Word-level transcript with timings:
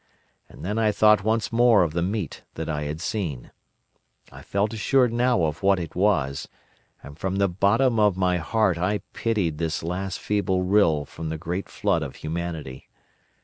And 0.49 0.65
then 0.65 0.79
I 0.79 0.91
thought 0.91 1.23
once 1.23 1.51
more 1.51 1.83
of 1.83 1.93
the 1.93 2.01
meat 2.01 2.41
that 2.55 2.67
I 2.67 2.85
had 2.85 2.99
seen. 2.99 3.51
I 4.31 4.41
felt 4.41 4.73
assured 4.73 5.13
now 5.13 5.43
of 5.43 5.61
what 5.61 5.79
it 5.79 5.95
was, 5.95 6.47
and 7.03 7.19
from 7.19 7.35
the 7.35 7.47
bottom 7.47 7.99
of 7.99 8.17
my 8.17 8.37
heart 8.37 8.79
I 8.79 9.01
pitied 9.13 9.59
this 9.59 9.83
last 9.83 10.17
feeble 10.19 10.63
rill 10.63 11.05
from 11.05 11.29
the 11.29 11.37
great 11.37 11.69
flood 11.69 12.01
of 12.01 12.15
humanity. 12.15 12.89